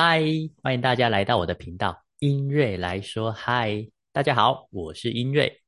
[0.00, 0.22] 嗨，
[0.62, 3.84] 欢迎大家来到我的频道，音瑞来说嗨。
[4.12, 5.60] 大家好，我是音瑞。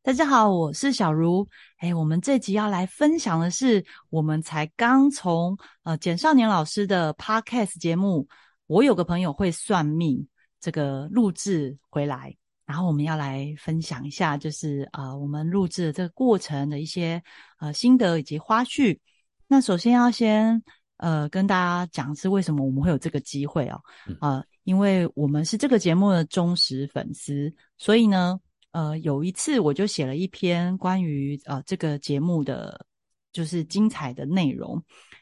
[0.00, 1.46] 大家好，我是小茹。
[1.76, 8.26] 哎，我们这集要来分享的是，我们才刚从呃简少年老师的 Podcast 节目，
[8.66, 10.26] 我有个朋友会算命
[10.58, 17.22] 这个录制回来，然后我们要来分享一下，就是呃我们录制的这个过程的一些
[17.58, 18.98] 呃心得以及花絮。
[19.46, 20.62] 那首先要先。
[20.98, 23.80] 呃，跟大家讲是为什么我们会有这个机会哦，
[24.20, 28.38] 啊，因为我们是这个节目的忠实粉丝，所以呢，
[28.70, 32.86] 呃，有一次我就写了一篇关于呃这个节目的
[33.32, 34.80] 就是精彩的内容，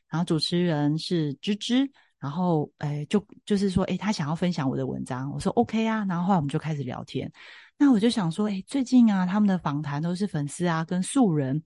[0.09, 7.33] 然后主持人是芝芝，然后哎就就是说哎他想要分享我的文章，我说 OK 啊，然后后来我们就开始聊天，
[7.79, 11.63] 那我就想说哎最近啊他们的访谈都是粉丝啊跟素人。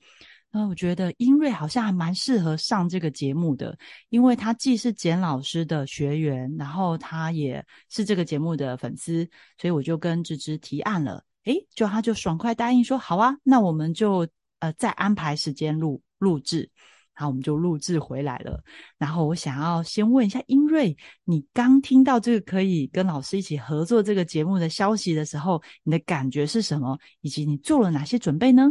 [0.59, 9.29] 那我觉得英瑞好像还蛮适合上这个节目的，因为他既是简老师的学员，然后他也是这个节目的粉丝，
[9.61, 14.27] 所以我就跟芝芝提案了，诶，就他就爽快答应说好啊，那我们就
[14.61, 16.71] 呃再安排时间录录制，
[17.15, 18.59] 然后我们就录制回来了。
[18.97, 26.99] 然后我想要先问一下英瑞，你刚听到这个可以跟老师一起合作这个节目的消息的时候，你的感觉是什么？
[27.21, 28.71] 以及你做了哪些准备呢？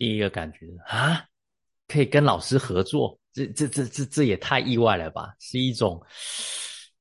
[0.00, 1.22] 第一个感觉啊，
[1.86, 5.34] 可以跟老师合作，这这这这这也太意外了吧！
[5.38, 6.02] 是一种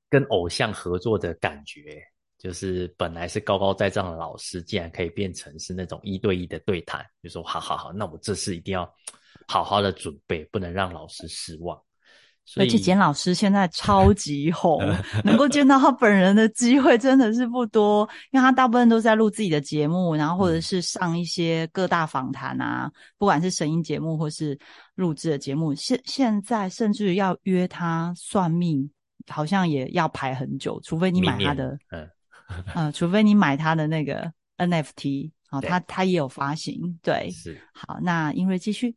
[0.09, 2.03] 跟偶像合作的感觉，
[2.38, 7.05] 就是本来是高高在上的老师，竟然可以变成是那种一对一的对谈。
[7.23, 8.94] 就说好好好，那我这次一定要
[9.47, 11.81] 好好的准备，不能让老师失望。
[12.58, 14.80] 而且简老师现在超 级红，
[15.23, 24.58] 能够见到他本人的机会真的是不多，因为他大部分都在录自己的节目，然后或者是上一些各大访谈啊，不管是声音节目或是
[24.95, 28.89] 录制的节目，现现在甚至要约他算命，
[29.27, 32.10] 好像也要排很久，除非你买他的，嗯，
[32.73, 38.95] 呃，除非你买他的那个 NFT，好，他他也有发行，对，是，好，那英瑞继续。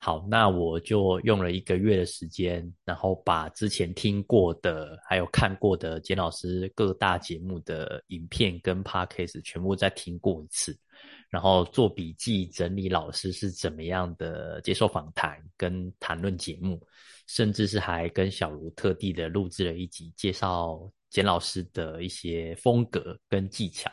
[0.00, 10.78] 好，那我就用了一个月的时间，然后把之前听过的，还有看过的简老师各大节目的影片跟 podcast 全部再听过一次，
[11.28, 16.80] 然后做笔记整理老师是怎么样的接受访谈跟谈论节目，
[17.26, 20.80] 甚至是还跟小卢特地的录制了一集介绍
[21.10, 23.90] 简老师的一些风格跟技巧，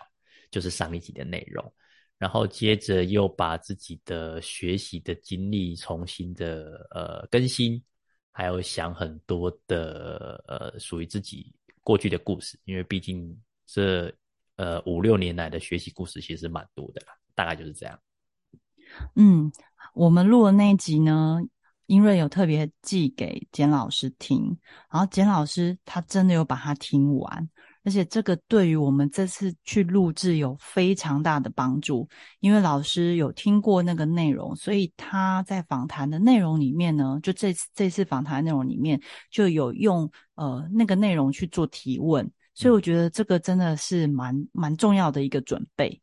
[0.51, 1.73] 就是上一集的内容。
[2.18, 7.84] 然后接着又把自己的学习的经历重新的呃更新，
[8.31, 11.53] 还有想很多的呃属于自己
[11.84, 14.14] 过去的故事，因为毕竟这
[14.56, 18.00] 呃五六年来的学习故事其实蛮多的啦，大概就是这样。
[19.16, 19.52] 嗯，
[19.94, 21.42] 我们录的那一集呢，
[21.88, 24.58] 英瑞有特别寄给简老师听，
[24.90, 27.50] 然后简老师他真的有把它听完。
[27.85, 32.09] 而且这个对于我们这次去录制有非常大的帮助，
[32.40, 46.02] 因为老师有听过那个内容，所以他在访谈的内容里面呢，就这次这次访谈内容里面就有用呃那个内容去做提问，所以我觉得这个真的是蛮蛮重要的一个准备。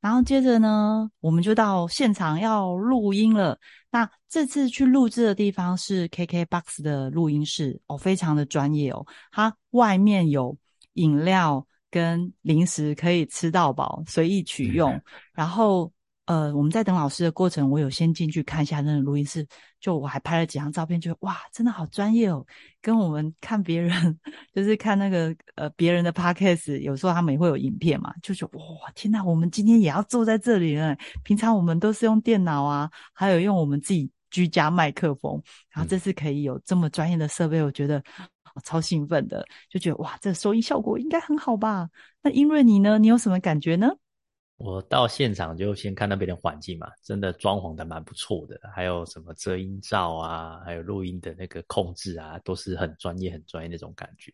[0.00, 3.56] 然后接着呢，我们就到现场要录音了。
[3.92, 10.58] 那这次去录制的地方是 KKBOX 的录音室哦，非常的专业哦，它外面有。
[11.00, 15.00] 饮料跟零食可以吃到饱，随意取用。
[15.32, 15.90] 然后，
[16.26, 19.44] 呃，我们在等老师的过程，我有先进去看一下那个录音室，
[19.80, 22.46] 就我还拍了几张照片，就哇，真的好专业哦！
[22.80, 24.18] 跟我们看别人，
[24.54, 30.96] 就是看那个呃别人的 podcast，有时候他们也会有影片嘛，就觉得哇，天呐，我们今天也要坐在这里了。
[31.24, 38.00] 平常我们都是用电脑啊，还有用我们自己居家麦克风，然后这次可以有这么专业的设备，我觉得。
[38.64, 41.88] 超兴奋的，就觉得哇，这收音效果应该很好吧？
[42.22, 42.98] 那英瑞你呢？
[42.98, 43.90] 你有什么感觉呢？
[44.56, 54.30] 我到现场就先看那边的环境嘛，真的装潢的蛮不错的，还有什么遮音罩啊，还有录音的那个控制啊，都是很专业、很专业那种感觉。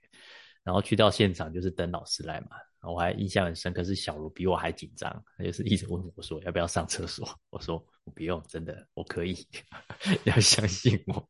[0.65, 2.57] 然后去到现场就是等老师来嘛，
[2.93, 9.47] 我还印象很深刻，是小茹比我还紧张，他就是一直问我说要不要上厕所， 我说我不用，真的我可以，
[10.27, 11.29] 要相信我。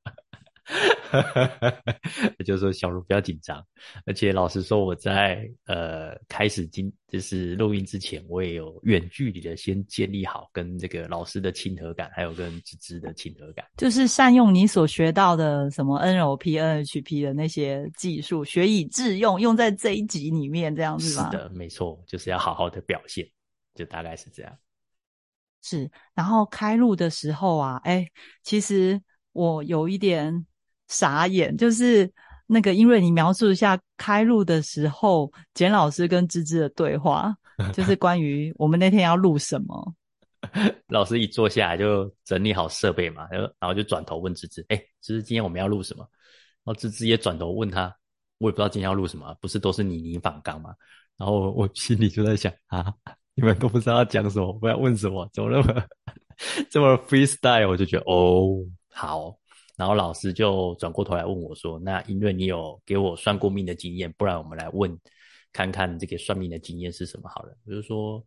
[2.44, 3.64] 就说小茹不要紧张，
[4.04, 21.30] 而且老实说，我在呃开始今就是录音之前，我也有远距离的先建立好跟这个老师的亲和感，还有跟芝芝的亲和感，就是善用你所学到的什么 NLP、NHP 的那些技术，学以致用，用在这一集里面，这样子吗？
[21.30, 23.24] 是的，没错，就是要好好的表现，
[23.74, 24.52] 就大概是这样。
[25.62, 28.06] 是，然后开录的时候啊，哎，
[28.42, 30.44] 其实我有一点。
[30.88, 32.10] 傻眼，就是
[32.46, 37.34] 那个，因为你描述一下开录的时候，简老师跟芝芝的对话，
[37.72, 39.94] 就是 关于我们那天要录什么。
[40.88, 46.08] 老师一坐下来就整理好设备嘛，然后然后就转头问芝芝：“哎，芝芝，今天我们要录什么？”
[46.62, 47.92] 然后芝芝也转头问他
[48.38, 50.72] ：“我也不知道今天要录什么，不是都是你你访刚吗？”
[51.18, 52.94] 然后我心里就在想：“啊，
[53.34, 55.82] 你们都不知道要讲什么，不要问什么，怎么那么
[56.70, 59.36] 这么 freestyle？” 我就觉得哦，好。
[59.76, 64.99] 然后老师就转过头来问我说：“那因为你有给我算过命的经验，不然我们来问
[65.52, 68.26] 看看这个算命的经验是什么好了。”我就说：“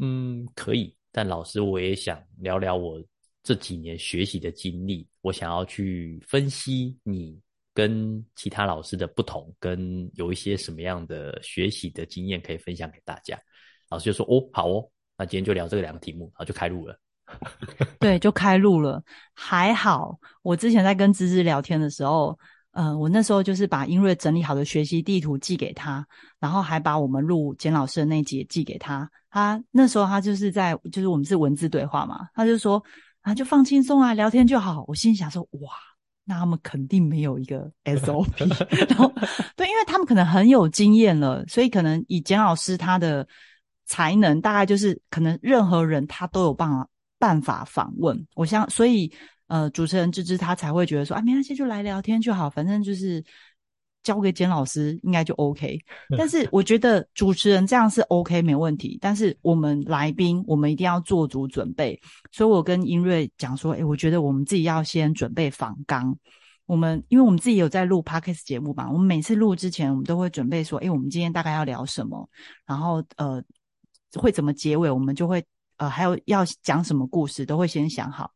[0.00, 3.02] 嗯，可以。”但老师，我也想聊聊我
[3.42, 5.06] 这几年学习的经历。
[5.20, 7.38] 我想要去分析你
[7.74, 13.38] 跟其他老师的不同，跟有一些什么样的学习的经验可以分享给大家。
[13.90, 16.98] 老师就说：“哦，好哦，那今天就聊这两个题目，然后就开录了。”
[18.00, 19.02] 对，就开录了。
[19.34, 22.38] 还好，我之前在跟芝芝聊天的时候。
[22.72, 26.06] 呃，我那时候就是把英瑞整理好的学习地图寄给他，
[26.38, 29.10] 然后还把我们录简老师的那节寄给他。
[29.30, 32.80] 他那时候他就是在，就是我们是文字对话嘛，他就说
[33.22, 34.84] 啊，就放轻松啊，聊天就好。
[34.86, 35.72] 我心想说，哇，
[36.24, 38.48] 那他们肯定没有一个 SOP，
[38.88, 39.12] 然后
[39.56, 43.26] 对，因为他们可能很有经验了，所以可能以简老师他的
[43.86, 46.86] 才能，大概就是可能任何人他都有办法
[47.18, 48.26] 办法访问。
[48.34, 49.12] 我想，所以。
[49.48, 53.24] 呃，主持人芝芝他才会觉得说啊，没关系，就来聊天就好，反正就是
[54.02, 55.78] 交给简老师应该就 OK。
[56.18, 61.98] 但是我觉得主持人这样是 OK 没问题，但是我们来宾我们一定要做足准备。
[62.30, 66.14] 所以我跟英瑞讲说，诶，我觉得我们自己要先准备访纲。
[66.66, 72.28] 我们因为我们自己有在录 Podcast 节目嘛，我们每次录之前，我们都会准备说，哎，我们今天大概要聊什么，
[72.66, 73.42] 然后呃
[74.12, 75.42] 会怎么结尾，我们就会
[75.78, 78.30] 呃还有要讲什么故事，都会先想好。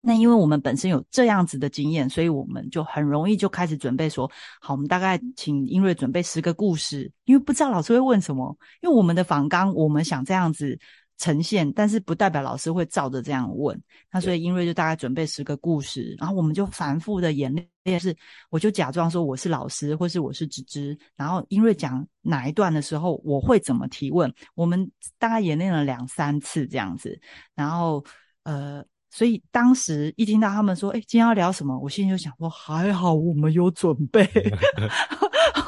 [0.00, 4.30] 那因为我们本身有这样子的经验，所以我们就很容易就开始准备说，
[4.60, 10.78] 好，我们大概请英瑞准备十个故事，因为不知道老师会问什么，因为我们的访纲我们想这样子
[11.18, 13.80] 呈现，但是不代表老师会照着这样问，
[14.12, 17.54] 那所以英瑞就大概准备十个故事，然后我们就反复的演
[17.84, 18.14] 练，是
[18.50, 27.18] 我就假装说我是老师，或是我是芝芝，然后英瑞讲哪一段的时候，我会怎么提问，我们大概演练了两三次这样子，
[27.54, 28.04] 然后
[28.44, 28.84] 呃。
[29.08, 34.28] 所以当时一听到他们说：“哎，今天要聊什么？”我心里就想说：“还好我们有准备。”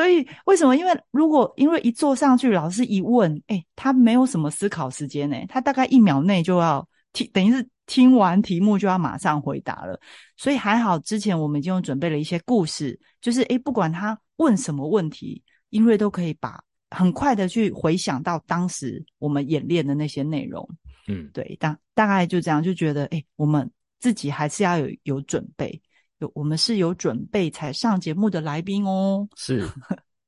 [0.00, 0.74] 所以为什么？
[0.74, 10.00] 因为如果因为一坐上去，老师一问，哎，他没有什么思考时间呢，他大概一秒内就要听，等于是听完题目就要马上回答了。
[10.38, 16.58] 所以还好，之前我们已经准备了一些故事，就是哎，不管他问什么问题，因为都可以把
[16.88, 20.66] 很快的去回想到当时我们演练的那些内容。
[21.08, 25.78] 嗯，对，大大概就这样，就觉得，哎，我们自己还是要有有准备，
[26.20, 29.68] 有我们是有准备才上节目的来宾哦，是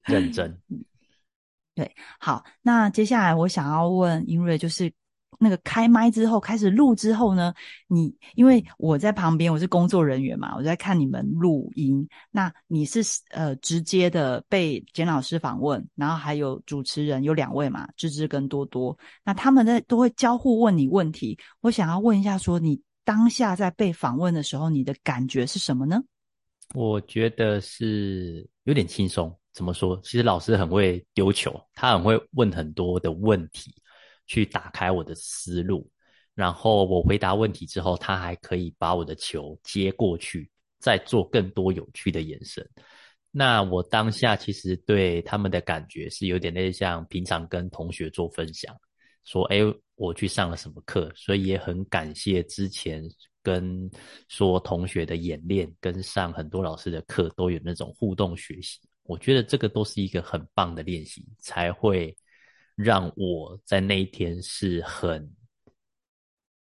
[0.02, 0.60] 认真。
[1.74, 4.92] 对，好，那接下来我想要问英瑞，就是。
[5.38, 7.52] 那个开麦之后开始录之后呢，
[7.88, 12.06] 你因为我在旁边，我是工作人员嘛，我在看你们录音。
[12.30, 18.96] 那你是呃直接的被简老师访问，然后还有主持人有两位嘛，芝芝跟多多。
[19.24, 21.36] 那他们在都会交互问你问题。
[21.60, 26.02] 我想要问一下，说你当下在被访问的时候，你的感觉是什么呢？
[26.74, 29.36] 我觉得是有点轻松。
[29.52, 30.00] 怎么说？
[30.02, 33.74] 其实老师很会丢球，他很会问很多的问题。
[34.28, 35.90] 去打开我的思路，
[36.32, 42.66] 然后我回答问题之后，他还可以把我的球接过去，再做更多有趣的延伸。
[43.32, 48.74] 那我当下其实对他们的感觉是有点类似像平常跟同学做分享，
[49.24, 49.58] 说：“哎，
[49.94, 53.02] 我去上了什么课。”所以也很感谢之前
[53.42, 53.90] 跟
[54.28, 58.78] 说同学的演练，跟上很多老师的课都有那种互动学习。
[59.02, 62.16] 我觉得这个都是一个很棒的练习，才会。
[62.74, 65.30] 让我在那一天是很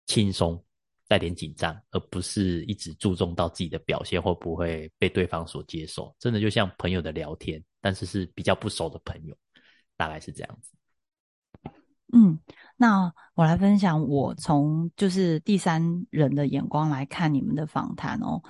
[0.08, 0.62] 轻松，
[1.08, 6.14] 带点紧张，而不是一直注重到自己的表现会不会被对方所接受。
[6.20, 9.36] 真的就像朋友的聊天，但是是比较不熟的朋友，
[9.96, 10.74] 大概是这样子。
[12.14, 12.38] 嗯，
[12.78, 18.42] 那我来分享我从就是第三人的眼光来看你们的访谈哦。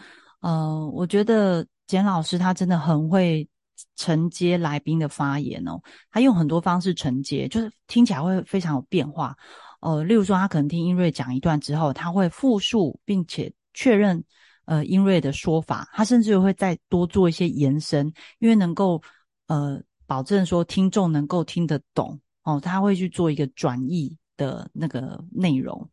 [0.42, 3.48] 呃，我觉得简老师他真的很会。
[3.96, 9.36] 承接来宾的发言哦，他用很多方式承接，就是听起来会非常有变化。
[9.80, 14.24] 呃，例如说，他可能听英瑞讲一段之后，他会复述并且确认
[14.66, 19.02] 呃英瑞的说法，他甚至会再多做一些延伸，因为能够
[19.48, 25.90] 呃保证说听众能够听得懂哦，他会去做一个转译的那个内容，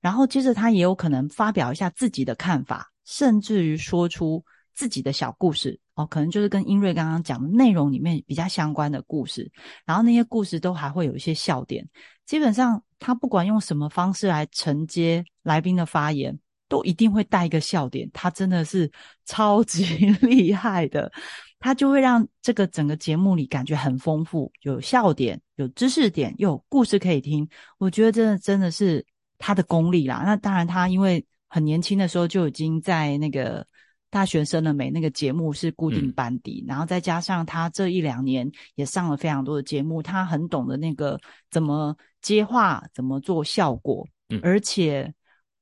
[0.00, 4.44] 然后接着他也有可能发表一下自己的看法，甚至于说出。
[4.74, 9.52] 自己的小故事哦，可能就是跟英瑞刚刚讲的内容里面比较相关的故事，
[9.84, 11.86] 然后那些故事都还会有一些笑点。
[12.24, 16.36] 基本上他不管用什么方式来承接来宾的发言，
[16.70, 18.10] 都一定会带一个笑点。
[18.14, 18.90] 他真的是
[19.26, 19.84] 超级
[20.22, 21.12] 厉害的，
[21.58, 27.48] 他就会让这个整个节目里感觉很丰富，有笑点，有知识点，又有故事可以听。
[27.78, 29.04] 我觉得真的真的是
[29.38, 30.22] 他的功力啦。
[30.24, 33.66] 那当然，他因为很年轻的时候就已经在那个。
[34.12, 34.90] 大学生了美？
[34.90, 41.18] 那个节目是固定班底，然后再加上他这一两年也上了非常多的节目，他很懂得那个
[41.50, 44.06] 怎么接话，怎么做效果，
[44.42, 45.10] 而且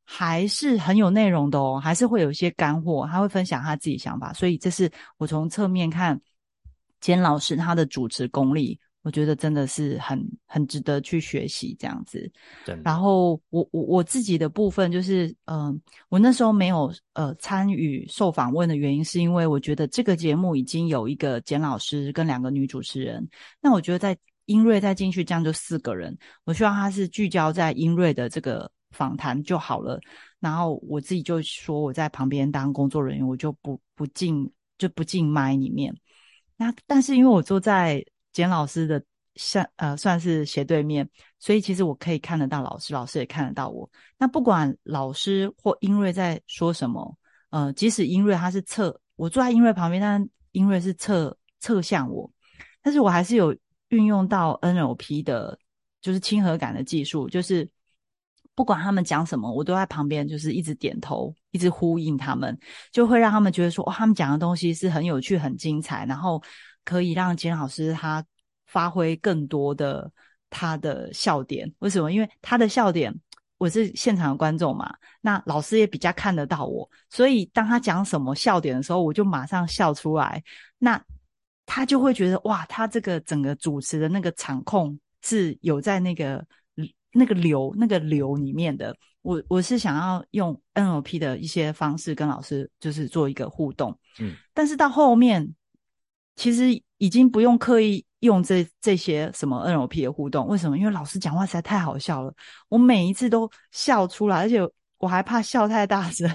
[0.04, 6.21] 还是很有内容的哦，还是会有一些干货，他会分享他自己想法，所以这是我从侧面看
[7.00, 8.80] 简老师他的主持功力。
[9.02, 12.30] 我觉得真的是很很值得去学习这样子。
[12.85, 23.26] 然后我我我自己的部分就是，嗯，我那时候没有呃参与受访问的原因，是因为我觉得这个节目已经有一个简老师跟两个女主持人。
[23.61, 24.16] 那我觉得在
[24.47, 26.16] 英瑞再进去，这样就四个人。
[26.45, 29.99] 我希望他是聚焦在英瑞的这个访谈就好了。
[30.40, 35.95] 然后我自己就说我在旁边当工作人员，我就不不进就不进麦里面。
[36.57, 39.02] 那但是因为我坐在简老师的
[39.34, 41.08] 像呃算是斜对面，
[41.38, 43.88] 所以其实我可以看得到老师，老师也看得到我。
[44.18, 47.16] 那不管老师或英瑞在说什么，
[47.50, 52.30] 呃，即使英瑞他是侧我坐在英瑞旁边，但英瑞是侧侧向我，
[52.82, 53.56] 但是我还是有
[53.88, 55.58] 运用到 NLP 的，
[56.00, 57.68] 就是亲和感的技术，就是
[58.54, 62.58] 不管他们讲什么，我都在旁边就是一直点头，一直呼应他们，
[62.92, 66.42] 就会让他们觉得说，哇，他们讲的东西是很有趣、很精彩，然后。
[66.84, 68.25] 可以让金老师他
[68.66, 70.10] 发挥更多的
[70.49, 72.10] 他的笑点，为什么？
[72.10, 73.14] 因为他的笑点，
[73.58, 80.42] 我是现场的观众嘛，那老师也比较看得到我，所以当他讲什么笑点的时候，我就马上笑出来，
[80.78, 81.00] 那
[81.66, 86.44] 他就会觉得哇，他这个整个主持的那个场控是有在那个
[87.12, 88.96] 那个流那个流里面的。
[89.22, 95.54] 我我是想要用 NLP 的一些方式跟老师就是做一个互动，嗯，但是到后面。
[96.37, 96.66] 其实
[96.99, 100.78] 已经不用刻意用这这些什么 NLP 的互动，为什么？
[100.78, 102.32] 因为老师讲话实在太好笑了，
[102.68, 104.60] 我每一次都笑出来，而且
[104.99, 106.30] 我还怕笑太大声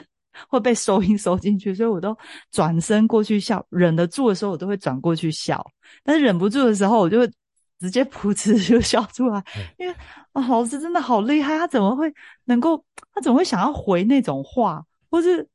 [0.50, 2.18] 会被收音收进去，所以我都
[2.52, 5.66] 转身过去笑，忍得住的时候我都会转过去笑，
[6.04, 7.32] 但是忍不住的时候我就会
[7.80, 9.44] 直接噗嗤就笑出来，
[9.78, 9.94] 因为
[10.34, 12.12] 啊，老师真的好厉害，他怎么会
[12.46, 12.84] 能够，
[13.14, 15.48] 他怎么会想要回那种话，或是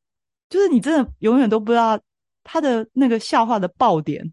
[0.48, 1.98] 就是你真的永远都不知道
[2.44, 4.32] 他的那个笑话的爆点。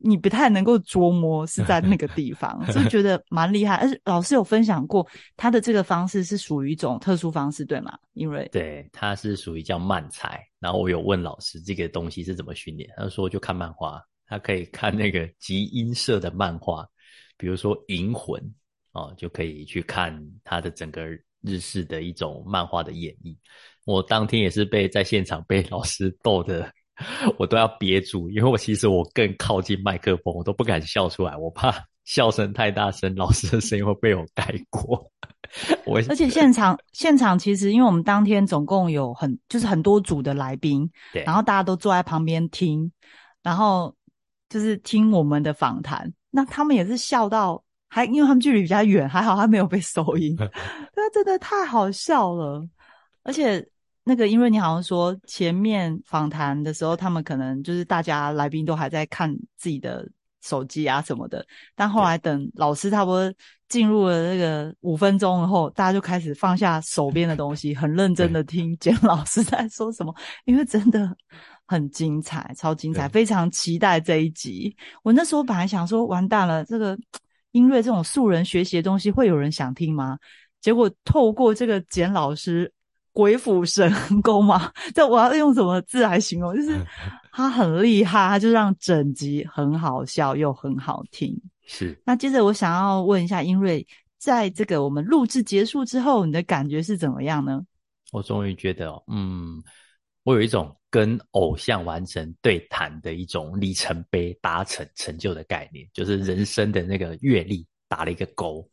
[0.00, 3.74] 你不太能够琢磨是在那个地方，就觉得 蛮厉害。
[3.74, 5.04] 而且老师有分享过，
[5.36, 7.98] 他的这个方式是属于一种特殊方式，对吗？
[8.12, 10.40] 因为对，他是属于叫慢才。
[10.60, 16.86] 然后我有问老师这个东西是怎么训练，他说就看漫画，他可以看那个集音社的漫画，
[17.36, 18.40] 比如说《银魂》
[18.92, 21.08] 哦，就可以去看他的整个
[21.40, 23.36] 日式的一种漫画的演绎。
[23.84, 26.72] 我当天也是被在现场被老师逗的。
[27.38, 31.72] 我都要憋住，因为我其实我更靠近麦克风，我都不敢笑出来，我怕
[32.04, 35.10] 笑声太大声，老师的声音会被我盖过。
[35.86, 42.90] 我而且现场现场其实，因为我们当天总共有很就是很多组的来宾，对，然后大家都坐在旁边听，
[43.42, 43.94] 然后
[44.48, 50.36] 就是听我们的访谈，那他们也是笑到，还因为他们距离比较远，还好他没有被收音，
[50.94, 52.66] 那真的太好笑了，
[53.22, 53.66] 而且。
[54.08, 60.08] 那个，因为你好像说前面访谈的时候，他们可能就是大家来宾都还在看自己的
[60.42, 61.44] 手机啊什么的，
[61.76, 63.30] 但后来等老师差不多
[63.68, 70.14] 进入了那个五分钟后，大家就开始放下手边的东西，很认真的听简老师在说什么，
[70.46, 71.14] 因为真的
[71.66, 74.74] 很精彩，超精彩，非常期待这一集。
[75.02, 76.98] 我那时候本来想说，完蛋了，这个
[77.52, 80.16] 音乐这种素人学习的东西会有人想听吗？
[80.62, 82.72] 结果透过这个简老师。
[83.18, 86.54] 鬼斧神工嘛， 这我要用什么字来形容？
[86.54, 86.80] 就是
[87.34, 91.36] 他很厉害，他就让整集很好笑又很好听。
[91.66, 92.00] 是。
[92.06, 93.84] 那接着我想要问一下英瑞，
[94.18, 97.60] 在这个我们录制结束之后，你的感觉是怎么样呢？
[98.12, 99.60] 我终于觉得，嗯，
[100.22, 108.64] 我有一种跟偶像完成对谈的一种里程碑达成成就的概念，就是人生的那个阅历打了一个勾。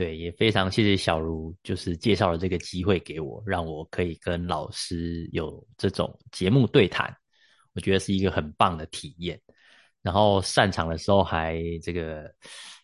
[0.00, 7.14] 对，也非常谢谢小茹，就是介绍了这个机会给我，让我可以跟老师有这种节目对谈，
[7.74, 9.38] 我觉得是一个很棒的体验。
[10.00, 12.34] 然后散场的时候还这个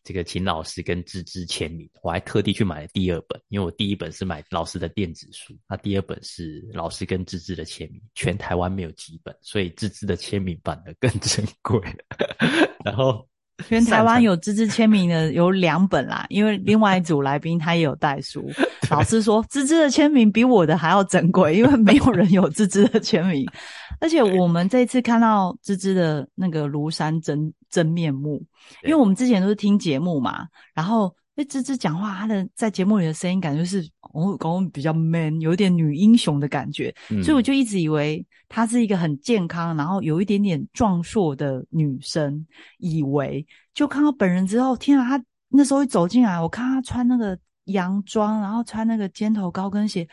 [0.05, 11.81] 这个请老师跟芝芝签名，我还特地去买了第二本，因为我第一本是买老师的电子书，那第二本是老师跟芝芝的签名，全台湾没有几本，所以芝芝的签名版的更珍贵。
[12.85, 13.27] 然后。
[13.69, 18.49] 全台湾有芝芝签名的有两本啦， 因为另外一组来宾他也有带书。
[18.91, 23.47] 老师说芝芝的签名比我的还要珍贵， 因为没有人有芝芝的签名。
[24.01, 28.43] 而且我们这次看到芝芝的那个庐山真真面目，
[28.85, 31.15] 因为我们之前都是听节目嘛，然后。
[31.37, 33.81] 因为芝芝讲话，她的在节目里的声音感觉是
[34.13, 42.45] 哦，刚刚比较 man，有点女英雄的感觉，所以我就一直以为她是一个很健康，然后有一点点壮硕的女生。
[42.79, 45.19] 以为就看到本人之后，天啊！
[45.19, 50.09] 她那时候一走进来，我看她穿那个洋装，然后穿那个尖头高跟鞋。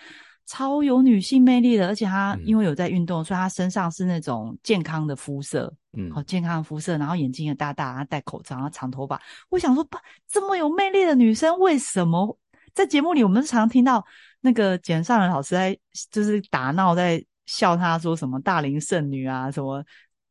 [0.45, 9.21] 超有女性魅力的，而且她因为有在运动，所以她身上是那种健康的肤色，嗯，好健康的肤色，然后眼睛也大大，她戴口罩，然后长头发。
[9.49, 9.87] 我想说，
[10.27, 12.37] 这么有魅力的女生，为什么
[12.73, 14.05] 在节目里我们常听到
[14.41, 15.77] 那个简尚仁老师在
[16.11, 19.79] 就是打闹，在笑她说什么大龄剩女啊，什么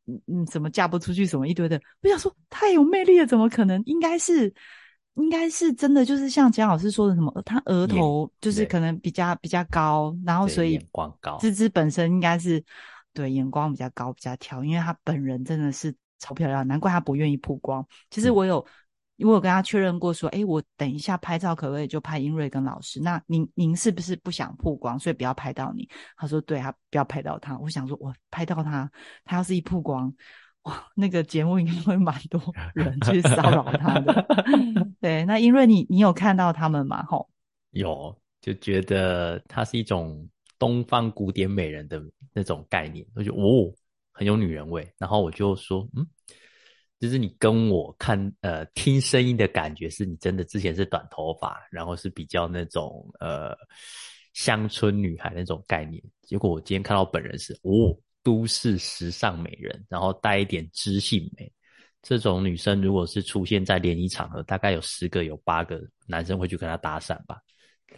[0.07, 1.81] 嗯嗯，什么嫁不出去，什么一堆的。
[2.03, 3.83] 我想说，太有魅力了，怎么可能？
[3.87, 4.53] 应该是。
[5.15, 12.65] 应该是真的，就是像蒋老师说的，什么他额头就是可能比较比较高，然后所以眼光高，芝芝本身应该是
[13.13, 17.87] 对眼光比较高比较挑，因为他本人真的是超漂亮，难怪他不愿意曝光。
[18.11, 18.65] 其实我有，
[19.19, 22.99] 我有跟他确认过，说，哎，我等一下拍照可不可以就拍英瑞跟老师？
[23.01, 25.87] 那您您是不是不想曝光，所以不要拍到你？
[26.17, 27.59] 他说，对，他不要拍到他。
[27.59, 28.91] 我想说，我拍到他，
[29.25, 30.11] 他要是一曝光。
[30.63, 32.41] 哇，那个节目应该会蛮多
[32.73, 34.27] 人 去骚扰他的。
[35.01, 37.03] 对，那因为你你有看到他们吗？
[37.05, 37.29] 吼，
[37.73, 40.29] 有，就觉得她是一种
[40.61, 42.01] 东方古典美人的
[42.33, 43.75] 那种概念，我就哦，
[44.13, 44.89] 很有女人味。
[44.99, 46.07] 然后我就说，嗯，
[47.01, 53.53] 就是你跟我看呃听声音的感觉，是你真的之前是短头发，然后是比较那种呃
[54.33, 56.01] 乡村女孩那种概念。
[56.23, 57.99] 结果我今天看到本人是哦。
[58.23, 61.53] 都市时尚美人，然后带一点知性美，
[62.03, 67.37] 这种女生如果是出现在联谊场合，大概有十个有八个男生会去跟她搭讪吧，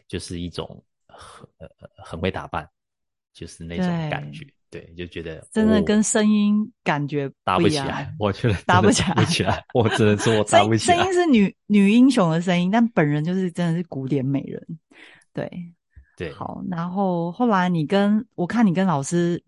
[0.09, 2.67] 就是一种很呃很会打扮，
[3.35, 10.97] 就是那种感觉，对，就觉得真的跟声音感觉搭不起来，我觉得搭不起来，起来，我只能说我 搭不起来。
[10.97, 14.67] 声音是女女英雄的声音，但本人就是真的是古典美人，
[15.35, 15.51] 对
[16.17, 16.33] 对。
[16.33, 19.43] 好，然后后来你跟我看你跟老师。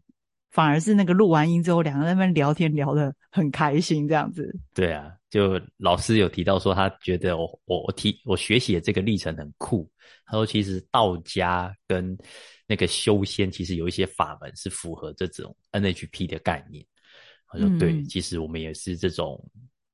[0.57, 4.51] 反而是那个录完音之后，两个人那边聊天聊得很开心，这样子。
[4.73, 9.87] 对啊，就老师有提到说，他觉得我我我提我学习的这个历程很酷。
[10.25, 12.17] 他说，其实道家跟
[12.67, 16.83] 那个修仙，其实有一些法门是符合这种 NHP 的概念。
[17.49, 19.39] 他说，对，其实我们也是这种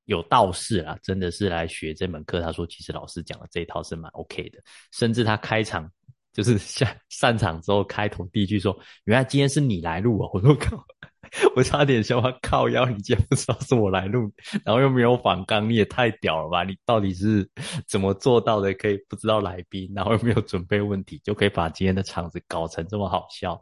[0.05, 2.39] 有道士啊，真的是来学这门课。
[2.39, 4.59] 他说，其实老师讲的这一套是蛮 OK 的，
[4.93, 5.91] 甚至他开场。
[6.33, 10.83] 就是下散场之后开头第一句说：“原来今天是你来录啊！”我说：“靠，
[11.55, 14.31] 我差点笑话靠腰，你竟然不知道是我来录，
[14.65, 16.63] 然后又没有反刚，你也太屌了吧！
[16.63, 17.47] 你到底是
[17.87, 18.73] 怎么做到的？
[18.73, 23.61] 可以不知道来宾，然后又没有准备问题，就可以把今天的场子搞成这么好笑，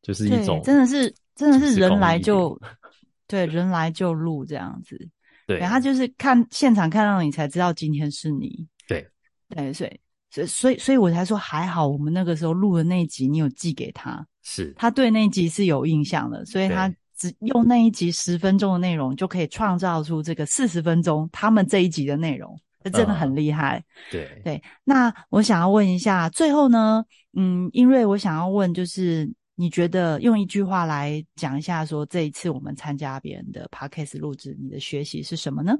[0.00, 2.56] 就是一种真的是真的是人来就
[3.26, 5.08] 对人来就录这样子。
[5.44, 8.64] 对，他就是看现场看到你才知道今天是你。
[8.86, 9.04] 对
[9.48, 10.00] 对，所以。
[10.32, 23.84] 所所以所以我才说还好，我们那个时候录的那一集，你有寄给他，是他对那一集是有印象的，所以他只用那一集十分钟的内容，就可以创造出这个四十分钟他们这一集的内容，这真的很厉害。
[24.10, 27.04] 对对，那我想要问一下，最后呢，
[27.36, 35.76] 嗯，因为我想要问，就是你觉得用一句话来讲一下，说这一次我们参加别人的 podcast 录制，你的学习是什么呢？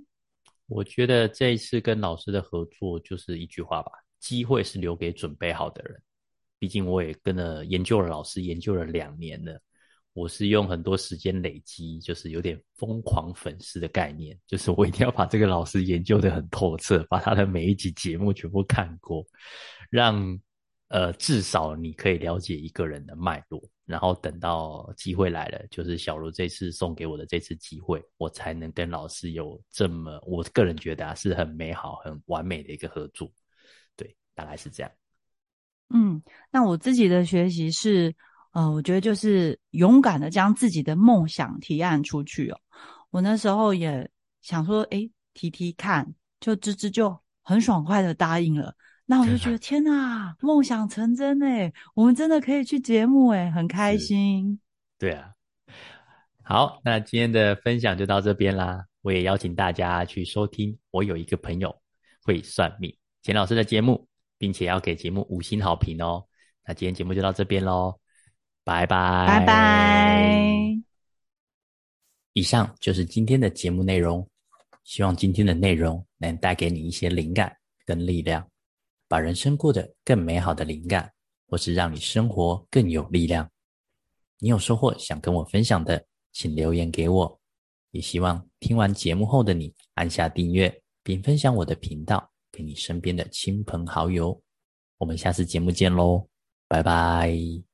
[0.69, 3.91] 我觉得这一次跟老师的合作就是一句话吧。
[4.23, 6.01] 机会是留给准备好的人，
[6.61, 9.61] 毕竟我也跟了研究了老师研究了两年了，
[10.13, 19.27] 我是用很多时间累积，就是有点疯狂粉丝的概念，就是我一定要把这个老师研究的很透彻，把他的每一集节目全部看过，
[19.91, 20.41] 让
[20.89, 33.29] 呃至少你可以了解一个人的脉络，然后等到机会来了，就是小卢这次送给我的这次机会，我才能跟老师有这么我个人觉得啊是很美好、很完美的一个合作。
[34.35, 34.93] 大概是这样。
[35.91, 38.15] 嗯，那我自己的学习是，
[38.53, 42.59] 呃，我觉得就是勇敢的将自己的梦想提案出去哦。
[43.11, 48.75] 我那时候也想说，哎，提提看，就芝芝就很爽快的答应了。
[49.05, 51.71] 那我就觉得， 天哪，梦想成真哎！
[51.95, 54.59] 我们真的可以去节目哎，很开心。
[54.99, 55.33] 对啊。
[56.43, 58.87] 好，那今天的分享就到这边啦。
[59.03, 60.79] 我也邀请大家去收听。
[60.91, 61.75] 我有一个朋友
[62.23, 64.07] 会算命，钱老师的节目，
[64.43, 66.27] 并且要给节目五星好评哦。
[66.67, 67.97] 那今天节目就到这边喽，
[68.65, 70.83] 拜拜，拜拜。
[72.33, 74.29] 以上就是今天的节目内容，
[74.83, 78.45] 希望今天的内容能带给你一些灵感跟力量，
[79.07, 81.13] 把人生过得更美好的灵感，
[81.47, 83.49] 或是让你生活更有力量。
[84.39, 87.41] 你有收获想跟我分享的，请留言给我。
[87.93, 94.41] 也希望听完节目后的你按下订阅，并分享我的频道给你身边的亲朋好友。
[94.99, 96.29] 我们下次节目见喽，
[96.69, 97.72] 拜拜。